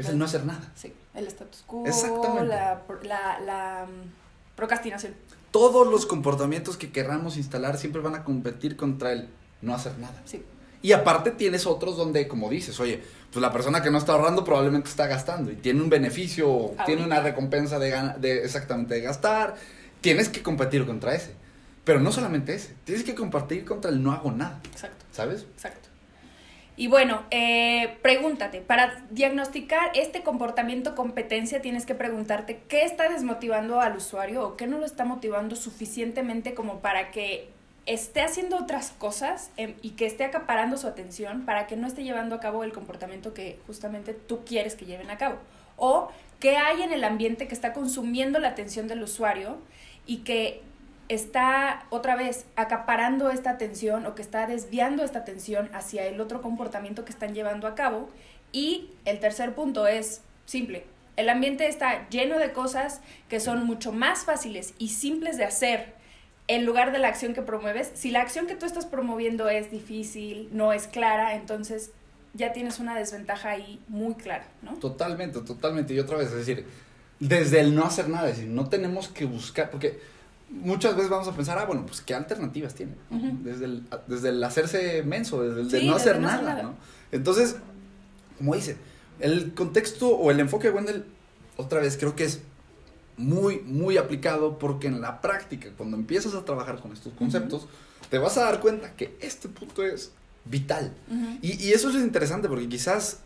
[0.00, 0.72] que es el no hacer nada.
[0.74, 2.46] Sí, el status quo, Exactamente.
[2.46, 5.14] la, la, la, mm, procrastinación.
[5.50, 9.28] Todos los comportamientos que querramos instalar siempre van a competir contra el
[9.62, 10.22] no hacer nada.
[10.24, 10.42] Sí,
[10.82, 14.44] Y aparte tienes otros donde, como dices, oye, pues la persona que no está ahorrando
[14.44, 19.02] probablemente está gastando y tiene un beneficio, o tiene una recompensa de, de exactamente de
[19.02, 19.56] gastar.
[20.00, 21.34] Tienes que competir contra ese.
[21.84, 25.42] Pero no solamente ese, tienes que compartir contra el no hago nada, exacto, ¿sabes?
[25.42, 25.89] exacto.
[26.80, 33.82] Y bueno, eh, pregúntate, para diagnosticar este comportamiento competencia tienes que preguntarte qué está desmotivando
[33.82, 37.50] al usuario o qué no lo está motivando suficientemente como para que
[37.84, 42.02] esté haciendo otras cosas em, y que esté acaparando su atención para que no esté
[42.02, 45.36] llevando a cabo el comportamiento que justamente tú quieres que lleven a cabo.
[45.76, 49.58] O qué hay en el ambiente que está consumiendo la atención del usuario
[50.06, 50.62] y que
[51.10, 56.40] está otra vez acaparando esta atención o que está desviando esta atención hacia el otro
[56.40, 58.08] comportamiento que están llevando a cabo.
[58.52, 60.84] Y el tercer punto es simple.
[61.16, 65.94] El ambiente está lleno de cosas que son mucho más fáciles y simples de hacer
[66.46, 67.90] en lugar de la acción que promueves.
[67.94, 71.90] Si la acción que tú estás promoviendo es difícil, no es clara, entonces
[72.34, 74.74] ya tienes una desventaja ahí muy clara, ¿no?
[74.74, 75.92] Totalmente, totalmente.
[75.92, 76.66] Y otra vez, es decir,
[77.18, 79.98] desde el no hacer nada, es decir, no tenemos que buscar, porque
[80.50, 82.92] muchas veces vamos a pensar, ah, bueno, pues qué alternativas tiene,
[83.42, 86.54] desde, el, desde el hacerse menso, desde el de Sí, no hacer no hacer nada,
[86.54, 86.62] nada.
[86.64, 86.74] ¿no?
[87.12, 87.56] Entonces,
[88.38, 88.76] como dice,
[89.20, 91.04] el contexto o el enfoque de Wendell,
[91.56, 92.40] otra vez, creo que es
[93.16, 97.66] muy, muy aplicado porque en la práctica, cuando empiezas a trabajar con estos conceptos,
[98.08, 100.12] te vas a dar cuenta que este punto es
[100.44, 100.92] vital.
[101.42, 103.20] Y eso es interesante porque quizás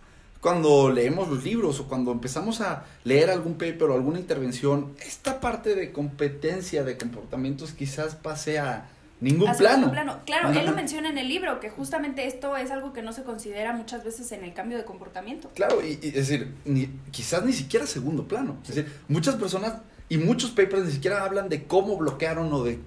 [0.44, 5.40] cuando leemos los libros o cuando empezamos a leer algún paper o alguna intervención, esta
[5.40, 8.90] parte de competencia de comportamientos quizás pase a
[9.22, 9.90] ningún A plano.
[10.26, 13.22] Claro, él lo menciona en el libro, que justamente esto es algo que no se
[13.22, 15.48] considera muchas veces en el cambio de comportamiento.
[15.54, 18.59] Claro, y, y es decir, ni- quizás ni siquiera segundo plano.
[18.68, 19.76] Es decir, muchas personas
[20.11, 22.80] y muchos papers ni siquiera hablan de cómo bloquearon o de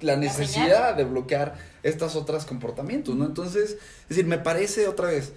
[0.00, 3.26] la necesidad de bloquear estos otros comportamientos, ¿no?
[3.26, 5.32] Entonces, es decir, me parece otra vez,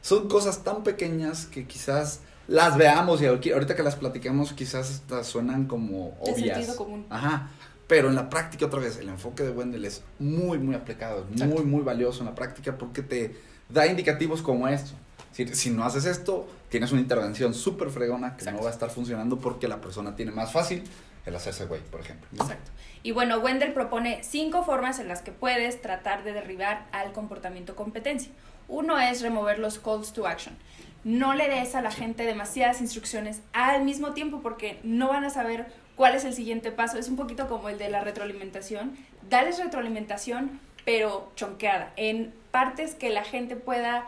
[0.00, 5.26] son cosas tan pequeñas que quizás las veamos y ahorita que las platiquemos quizás estas
[5.26, 6.56] suenan como De obvias.
[6.56, 7.06] sentido común.
[7.10, 7.50] Ajá.
[7.86, 11.44] Pero en la práctica, otra vez, el enfoque de Wendell es muy, muy aplicado, es
[11.44, 13.36] muy, muy valioso en la práctica porque te
[13.68, 14.92] da indicativos como esto.
[15.32, 18.58] Si, si no haces esto, tienes una intervención súper fregona que Exacto.
[18.58, 20.84] no va a estar funcionando porque la persona tiene más fácil
[21.26, 22.26] el hacerse güey, por ejemplo.
[22.32, 22.44] ¿no?
[22.44, 22.70] Exacto.
[23.02, 27.74] Y bueno, Wendell propone cinco formas en las que puedes tratar de derribar al comportamiento
[27.76, 28.30] competencia.
[28.70, 30.56] Uno es remover los calls to action.
[31.02, 35.30] No le des a la gente demasiadas instrucciones al mismo tiempo porque no van a
[35.30, 36.96] saber cuál es el siguiente paso.
[36.96, 38.96] Es un poquito como el de la retroalimentación.
[39.28, 44.06] Dales retroalimentación, pero chonqueada, en partes que la gente pueda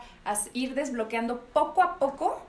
[0.53, 2.41] ir desbloqueando poco a poco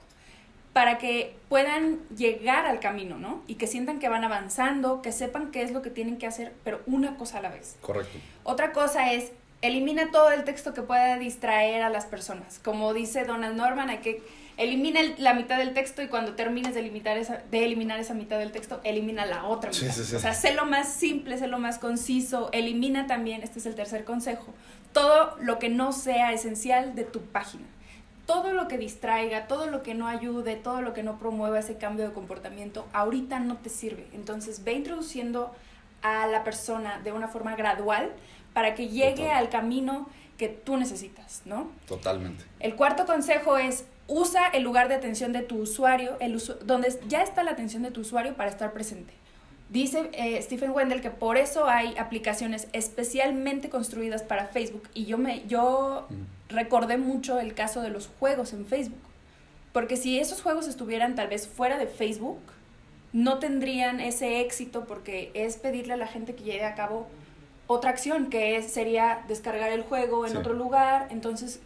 [0.72, 3.42] para que puedan llegar al camino, ¿no?
[3.46, 6.52] Y que sientan que van avanzando, que sepan qué es lo que tienen que hacer,
[6.64, 7.76] pero una cosa a la vez.
[7.80, 8.18] Correcto.
[8.42, 9.32] Otra cosa es,
[9.66, 12.60] elimina todo el texto que pueda distraer a las personas.
[12.62, 14.22] Como dice Donald Norman, hay que
[14.58, 18.38] elimina la mitad del texto y cuando termines de, limitar esa, de eliminar esa mitad
[18.38, 19.88] del texto, elimina la otra mitad.
[19.88, 23.74] O sea, sé lo más simple, sé lo más conciso, elimina también, este es el
[23.74, 24.52] tercer consejo,
[24.92, 27.64] todo lo que no sea esencial de tu página.
[28.26, 31.76] Todo lo que distraiga, todo lo que no ayude, todo lo que no promueva ese
[31.76, 34.06] cambio de comportamiento, ahorita no te sirve.
[34.14, 35.54] Entonces ve introduciendo
[36.00, 38.12] a la persona de una forma gradual
[38.54, 41.70] para que llegue al camino que tú necesitas, ¿no?
[41.86, 42.44] Totalmente.
[42.60, 47.22] El cuarto consejo es usa el lugar de atención de tu usuario, el donde ya
[47.22, 49.12] está la atención de tu usuario para estar presente.
[49.70, 55.18] Dice eh, Stephen Wendell que por eso hay aplicaciones especialmente construidas para Facebook y yo
[55.18, 56.06] me yo
[56.48, 59.00] recordé mucho el caso de los juegos en Facebook.
[59.72, 62.38] Porque si esos juegos estuvieran tal vez fuera de Facebook,
[63.12, 67.08] no tendrían ese éxito porque es pedirle a la gente que lleve a cabo
[67.66, 71.08] otra acción, que es, sería descargar el juego en otro lugar.
[71.10, 71.60] Entonces,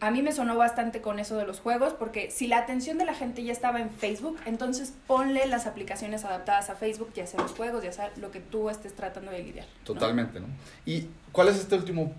[0.00, 3.04] a mí me sonó bastante con eso de los juegos, porque si la atención de
[3.04, 7.40] la gente ya estaba en Facebook, entonces ponle las aplicaciones adaptadas a Facebook, ya sea
[7.40, 9.66] los juegos, ya sea lo que tú estés tratando de lidiar.
[9.84, 10.46] Totalmente, ¿no?
[10.84, 12.12] ¿Y cuál es este último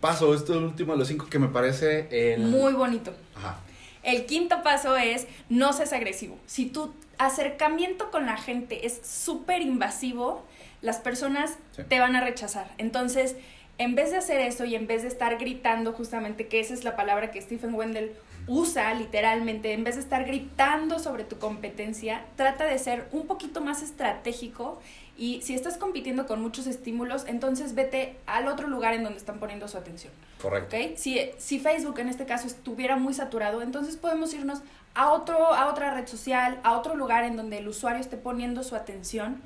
[0.00, 2.42] paso, este último de los cinco que me parece el...
[2.42, 3.14] Muy bonito.
[3.34, 3.60] Ajá.
[4.02, 6.36] El quinto paso es no seas agresivo.
[6.46, 10.44] Si tu acercamiento con la gente es súper invasivo,
[10.82, 11.56] las personas
[11.88, 12.70] te van a rechazar.
[12.78, 13.36] Entonces,
[13.78, 16.84] en vez de hacer eso y en vez de estar gritando justamente, que esa es
[16.84, 18.12] la palabra que Stephen Wendell
[18.46, 23.60] usa literalmente, en vez de estar gritando sobre tu competencia, trata de ser un poquito
[23.60, 24.80] más estratégico
[25.16, 29.38] y si estás compitiendo con muchos estímulos, entonces vete al otro lugar en donde están
[29.38, 30.12] poniendo su atención.
[30.40, 30.76] Correcto.
[30.96, 34.62] Si, si Facebook en este caso estuviera muy saturado, entonces podemos irnos
[34.94, 38.64] a, otro, a otra red social, a otro lugar en donde el usuario esté poniendo
[38.64, 39.40] su atención,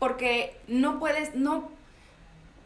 [0.00, 1.70] porque no puedes, no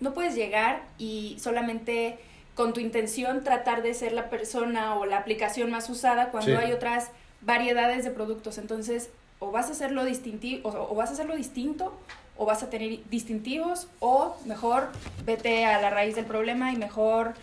[0.05, 2.19] no puedes llegar y solamente
[2.55, 6.73] con tu intención tratar de ser la persona o la aplicación más usada cuando hay
[6.73, 8.59] otras variedades de productos.
[8.59, 11.93] Entonces, o vas a hacerlo distintivo, o, vas a hacerlo distinto,
[12.37, 14.89] o vas a tener distintivos, o mejor
[15.25, 17.35] vete a la raíz del problema y mejor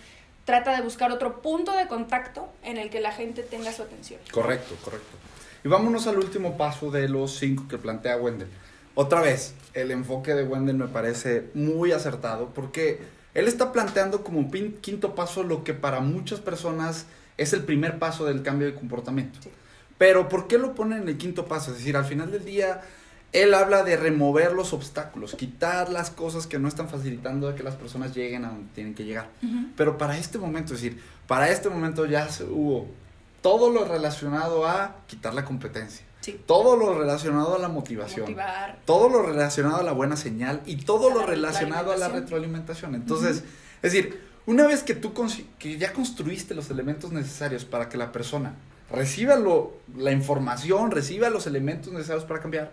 [0.45, 4.19] trata de buscar otro punto de contacto en el que la gente tenga su atención.
[4.31, 5.17] Correcto, correcto.
[5.63, 8.49] Y vámonos al último paso de los cinco que plantea Wendell.
[8.93, 12.99] Otra vez, el enfoque de Wendell me parece muy acertado porque
[13.33, 14.49] él está planteando como
[14.81, 17.05] quinto paso lo que para muchas personas
[17.37, 19.39] es el primer paso del cambio de comportamiento.
[19.97, 21.71] Pero ¿por qué lo pone en el quinto paso?
[21.71, 22.81] Es decir, al final del día,
[23.31, 27.63] él habla de remover los obstáculos, quitar las cosas que no están facilitando a que
[27.63, 29.29] las personas lleguen a donde tienen que llegar.
[29.77, 32.87] Pero para este momento, es decir, para este momento ya hubo
[33.41, 36.05] todo lo relacionado a quitar la competencia
[36.45, 38.35] todo lo relacionado a la motivación.
[38.85, 42.95] Todo lo relacionado a la buena señal y todo lo relacionado a la retroalimentación.
[42.95, 43.43] Entonces,
[43.81, 45.13] es decir, una vez que tú
[45.59, 48.55] que ya construiste los elementos necesarios para que la persona
[48.91, 52.71] reciba lo, la información, reciba los elementos necesarios para cambiar,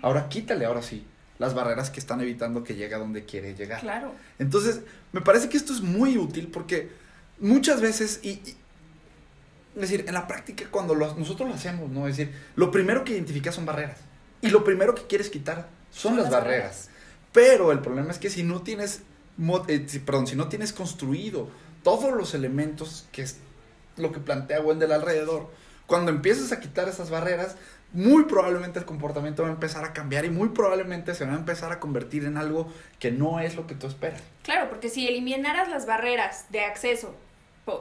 [0.00, 1.06] ahora quítale, ahora sí,
[1.38, 3.80] las barreras que están evitando que llegue a donde quiere llegar.
[3.80, 4.12] Claro.
[4.38, 4.80] Entonces,
[5.12, 6.90] me parece que esto es muy útil porque
[7.40, 8.40] muchas veces, y
[9.74, 12.06] es decir, en la práctica cuando nosotros lo hacemos, ¿no?
[12.06, 13.98] Es decir, lo primero que identificas son barreras.
[14.40, 16.90] Y lo primero que quieres quitar son, las, barreras.
[17.32, 19.02] Pero el problema es que si no tienes,
[19.68, 21.48] eh, perdón, si no tienes construido
[21.82, 23.38] todos los elementos que es
[23.96, 25.50] lo que plantea Wendell alrededor,
[25.86, 27.56] cuando empiezas a quitar esas barreras,
[27.92, 31.36] muy probablemente el comportamiento va a empezar a cambiar y muy probablemente se va a
[31.36, 34.22] empezar a convertir en algo que no es lo que tú esperas.
[34.42, 37.14] Claro, porque si eliminaras las barreras de acceso,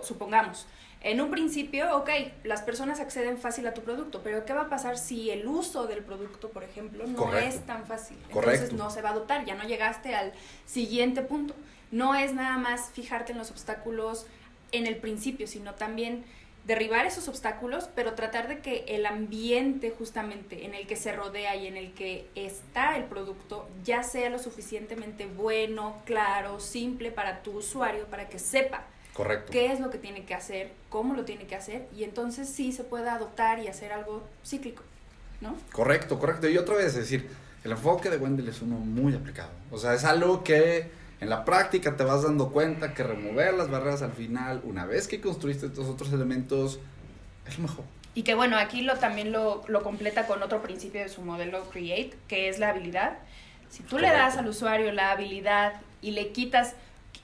[0.04, 0.68] supongamos,
[1.04, 2.10] en un principio, ok,
[2.44, 5.88] las personas acceden fácil a tu producto, pero ¿qué va a pasar si el uso
[5.88, 8.18] del producto, por ejemplo, no es tan fácil?
[8.30, 10.32] Entonces no se va a adoptar, ya no llegaste al
[10.66, 11.56] siguiente punto.
[11.92, 14.28] No es nada más fijarte en los obstáculos
[14.72, 16.24] en el principio, sino también
[16.66, 21.56] derribar esos obstáculos, pero tratar de que el ambiente justamente en el que se rodea
[21.56, 27.42] y en el que está el producto ya sea lo suficientemente bueno, claro, simple para
[27.42, 29.52] tu usuario, para que sepa Correcto.
[29.52, 32.72] qué es lo que tiene que hacer, cómo lo tiene que hacer, y entonces sí
[32.72, 34.84] se puede adoptar y hacer algo cíclico,
[35.42, 35.56] ¿no?
[35.72, 36.48] Correcto, correcto.
[36.48, 37.30] Y otra vez, es decir,
[37.64, 39.50] el enfoque de Wendell es uno muy aplicado.
[39.70, 43.70] O sea, es algo que en la práctica te vas dando cuenta que remover las
[43.70, 46.80] barreras al final, una vez que construiste estos otros elementos,
[47.46, 47.86] es lo mejor.
[48.14, 51.64] Y que bueno, aquí lo, también lo, lo completa con otro principio de su modelo
[51.70, 53.20] Create, que es la habilidad.
[53.70, 56.74] Si tú le das al usuario la habilidad y le quitas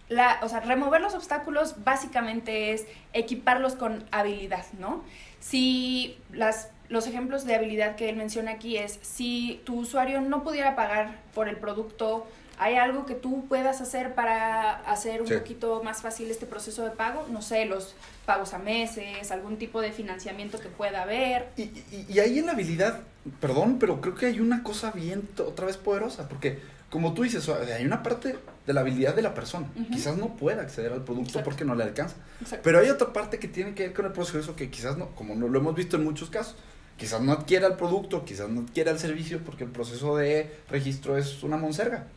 [0.10, 5.04] la, o sea, remover los obstáculos básicamente es equiparlos con habilidad, ¿no?
[5.40, 10.44] Si las, los ejemplos de habilidad que él menciona aquí es si tu usuario no
[10.44, 12.26] pudiera pagar por el producto,
[12.58, 16.92] ¿hay algo que tú puedas hacer para hacer un poquito más fácil este proceso de
[16.92, 17.28] pago?
[17.30, 17.94] No sé, los
[18.26, 21.50] pagos a meses, algún tipo de financiamiento que pueda haber.
[21.58, 23.02] Y, y, y ahí en la habilidad,
[23.42, 27.48] perdón, pero creo que hay una cosa bien otra vez poderosa, porque como tú dices,
[27.50, 29.68] hay una parte de la habilidad de la persona.
[29.92, 32.18] Quizás no pueda acceder al producto porque no le alcanza.
[32.62, 35.36] Pero hay otra parte que tiene que ver con el proceso que quizás no, como
[35.36, 36.56] no lo hemos visto en muchos casos,
[36.98, 41.18] quizás no adquiera el producto, quizás no adquiera el servicio porque el proceso de registro
[41.18, 42.08] es una monserga,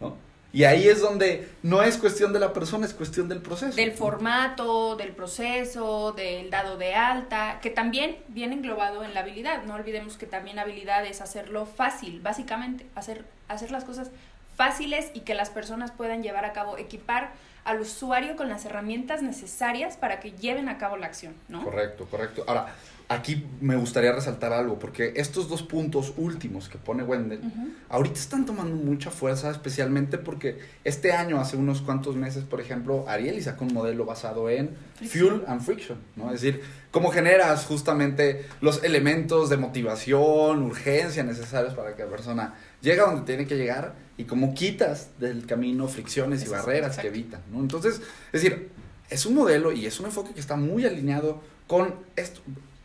[0.00, 0.16] ¿no?
[0.50, 3.76] Y ahí es donde no es cuestión de la persona, es cuestión del proceso.
[3.76, 9.64] Del formato, del proceso, del dado de alta, que también viene englobado en la habilidad.
[9.64, 14.10] No olvidemos que también habilidad es hacerlo fácil, básicamente, hacer, hacer las cosas
[14.58, 17.30] fáciles y que las personas puedan llevar a cabo, equipar
[17.64, 21.62] al usuario con las herramientas necesarias para que lleven a cabo la acción, ¿no?
[21.62, 22.42] Correcto, correcto.
[22.48, 22.74] Ahora,
[23.08, 27.40] aquí me gustaría resaltar algo, porque estos dos puntos últimos que pone Wendell,
[27.88, 33.04] ahorita están tomando mucha fuerza, especialmente porque este año, hace unos cuantos meses, por ejemplo,
[33.06, 34.76] Ariel sacó un modelo basado en
[35.08, 36.32] Fuel and Friction, ¿no?
[36.32, 42.54] Es decir, cómo generas justamente los elementos de motivación, urgencia necesarios para que la persona
[42.80, 47.06] llegue a donde tiene que llegar y cómo quitas del camino fricciones y barreras que
[47.06, 47.60] evitan, ¿no?
[47.60, 48.02] Entonces,
[48.32, 48.68] es decir,
[49.08, 52.40] es un modelo y es un enfoque que está muy alineado con esto,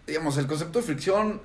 [0.06, 1.42] digamos, el concepto de fricción.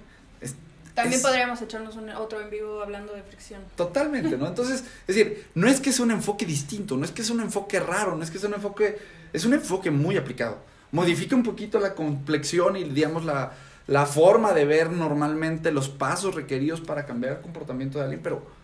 [0.94, 3.62] También podríamos echarnos un, otro en vivo hablando de fricción.
[3.76, 4.46] Totalmente, ¿no?
[4.46, 7.40] Entonces, es decir, no es que sea un enfoque distinto, no es que sea un
[7.40, 8.98] enfoque raro, no es que sea un enfoque,
[9.32, 10.58] es un enfoque muy aplicado.
[10.92, 13.52] Modifica un poquito la complexión y, digamos, la,
[13.86, 18.57] la forma de ver normalmente los pasos requeridos para cambiar el comportamiento de alguien, pero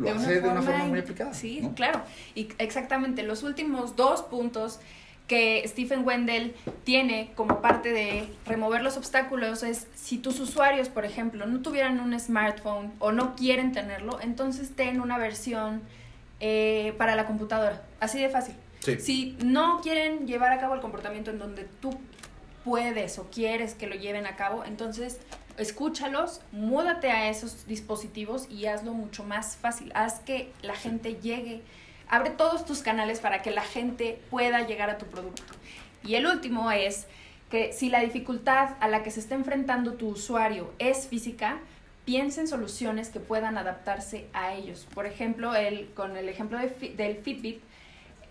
[0.00, 1.34] lo hace de una forma muy aplicada.
[1.34, 2.02] Sí, claro.
[2.34, 4.80] Y exactamente, los últimos dos puntos
[5.30, 11.04] que Stephen Wendell tiene como parte de remover los obstáculos es si tus usuarios, por
[11.04, 15.82] ejemplo, no tuvieran un smartphone o no quieren tenerlo, entonces ten una versión
[16.40, 17.82] eh, para la computadora.
[18.00, 18.56] Así de fácil.
[18.98, 21.90] Si no quieren llevar a cabo el comportamiento en donde tú
[22.64, 25.20] puedes o quieres que lo lleven a cabo, entonces
[25.56, 29.92] escúchalos, múdate a esos dispositivos y hazlo mucho más fácil.
[29.94, 31.62] Haz que la gente llegue
[32.10, 35.44] Abre todos tus canales para que la gente pueda llegar a tu producto.
[36.02, 37.06] Y el último es
[37.50, 41.60] que si la dificultad a la que se está enfrentando tu usuario es física,
[42.04, 44.88] piensa en soluciones que puedan adaptarse a ellos.
[44.92, 47.62] Por ejemplo, él, con el ejemplo del Fitbit,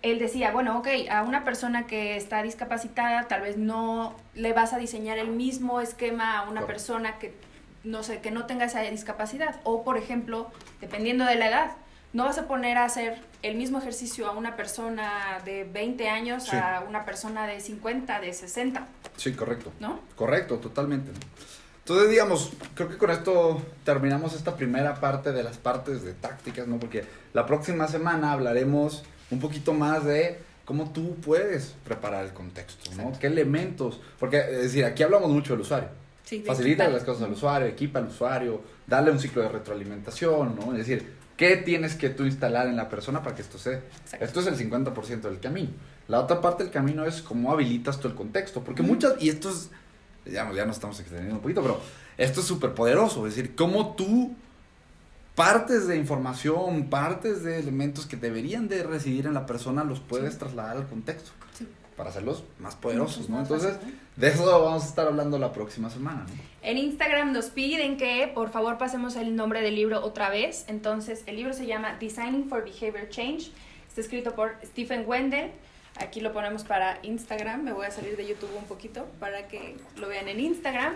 [0.02, 4.72] él decía, bueno, ok, a una persona que está discapacitada tal vez no le vas
[4.72, 7.34] a diseñar el mismo esquema a una persona que
[7.84, 9.60] no sé, que no tenga esa discapacidad.
[9.64, 11.70] O, por ejemplo, dependiendo de la edad,
[12.12, 16.52] no vas a poner a hacer el mismo ejercicio a una persona de 20 años
[16.52, 18.86] a una persona de 50, de 60.
[19.16, 19.72] Sí, correcto.
[19.80, 20.00] ¿No?
[20.16, 21.12] Correcto, totalmente.
[21.78, 26.66] Entonces, digamos, creo que con esto terminamos esta primera parte de las partes de tácticas,
[26.66, 26.78] ¿no?
[26.78, 32.90] Porque la próxima semana hablaremos un poquito más de cómo tú puedes preparar el contexto,
[32.96, 33.12] ¿no?
[33.18, 34.00] ¿Qué elementos?
[34.18, 35.88] Porque, es decir, aquí hablamos mucho del usuario.
[36.24, 40.72] Sí, Facilita las cosas al usuario, equipa al usuario, dale un ciclo de retroalimentación, ¿no?
[40.72, 43.80] Es decir, ¿Qué tienes que tú instalar en la persona para que esto se
[44.20, 45.70] Esto es el 50% del camino.
[46.06, 48.62] La otra parte del camino es cómo habilitas tú el contexto.
[48.62, 49.70] Porque muchas, y esto es,
[50.26, 51.80] digamos, ya nos estamos extendiendo un poquito, pero
[52.18, 53.26] esto es súper poderoso.
[53.26, 54.36] Es decir, cómo tú
[55.40, 60.38] partes de información, partes de elementos que deberían de residir en la persona, los puedes
[60.38, 61.30] trasladar al contexto.
[61.54, 61.66] Sí
[62.00, 63.40] para hacerlos más poderosos, ¿no?
[63.40, 63.76] Entonces,
[64.16, 66.34] de eso vamos a estar hablando la próxima semana, ¿no?
[66.62, 70.64] En Instagram nos piden que por favor pasemos el nombre del libro otra vez.
[70.68, 73.50] Entonces, el libro se llama Designing for Behavior Change.
[73.86, 75.50] Está escrito por Stephen Wendell.
[75.98, 77.64] Aquí lo ponemos para Instagram.
[77.64, 80.94] Me voy a salir de YouTube un poquito para que lo vean en Instagram.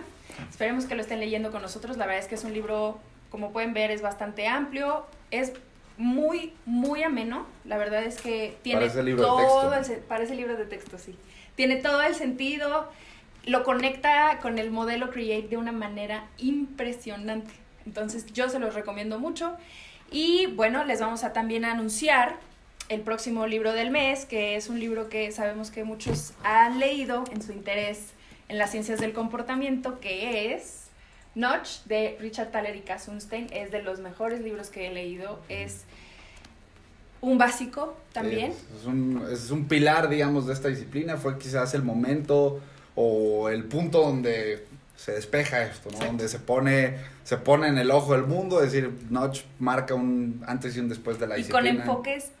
[0.49, 1.97] Esperemos que lo estén leyendo con nosotros.
[1.97, 5.05] La verdad es que es un libro, como pueden ver, es bastante amplio.
[5.31, 5.53] Es
[5.97, 7.45] muy, muy ameno.
[7.63, 9.93] La verdad es que tiene parece libro todo de texto.
[9.93, 11.15] El, parece libro de texto, sí.
[11.55, 12.89] Tiene todo el sentido,
[13.45, 17.51] lo conecta con el modelo Create de una manera impresionante.
[17.85, 19.55] Entonces yo se los recomiendo mucho.
[20.11, 22.37] Y bueno, les vamos a también anunciar
[22.89, 27.23] el próximo libro del mes, que es un libro que sabemos que muchos han leído
[27.31, 28.13] en su interés
[28.47, 30.84] en las ciencias del comportamiento, que es
[31.35, 35.39] Notch de Richard Thaler y Cass es de los mejores libros que he leído.
[35.49, 35.83] Es
[37.21, 38.53] un básico también.
[38.79, 41.17] Es, un, es un pilar, digamos, de esta disciplina.
[41.17, 42.61] Fue quizás el momento
[42.95, 44.65] o el punto donde
[44.95, 46.05] se despeja esto, ¿no?
[46.05, 50.41] Donde se pone, se pone en el ojo del mundo, es decir, Notch marca un
[50.47, 51.69] antes y un después de la disciplina.
[51.69, 52.31] Y con enfoques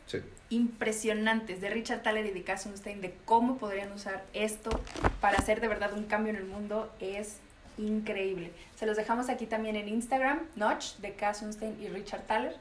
[0.49, 4.79] impresionantes de Richard Thaler y de Cass Sunstein de cómo podrían usar esto
[5.19, 7.37] para hacer de verdad un cambio en el mundo es
[7.77, 8.51] increíble.
[8.75, 12.55] Se los dejamos aquí también en Instagram, Notch, de Cass Sunstein y Richard Thaler.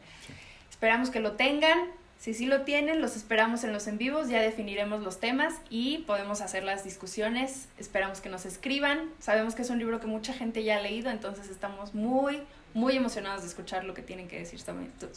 [0.71, 1.79] Esperamos que lo tengan.
[2.19, 5.99] Si sí lo tienen, los esperamos en los en vivos, ya definiremos los temas y
[6.07, 7.69] podemos hacer las discusiones.
[7.79, 9.11] Esperamos que nos escriban.
[9.19, 12.41] Sabemos que es un libro que mucha gente ya ha leído, entonces estamos muy,
[12.73, 14.59] muy emocionados de escuchar lo que tienen que decir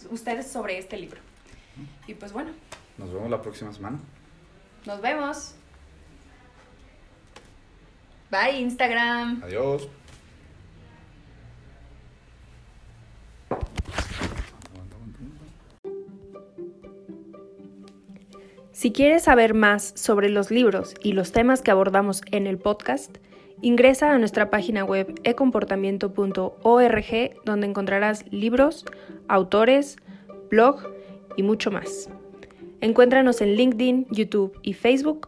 [0.09, 1.21] ustedes sobre este libro.
[2.07, 2.51] Y pues bueno.
[2.97, 3.99] Nos vemos la próxima semana.
[4.85, 5.56] Nos vemos.
[8.29, 9.41] Bye Instagram.
[9.43, 9.87] Adiós.
[18.77, 23.17] Si quieres saber más sobre los libros y los temas que abordamos en el podcast,
[23.61, 28.85] ingresa a nuestra página web ecomportamiento.org donde encontrarás libros,
[29.27, 29.97] autores,
[30.51, 30.93] blog
[31.37, 32.11] y mucho más.
[32.81, 35.27] Encuéntranos en LinkedIn, YouTube y Facebook